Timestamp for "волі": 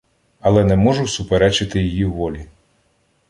2.05-2.45